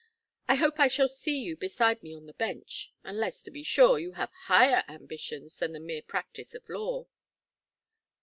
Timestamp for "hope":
0.55-0.79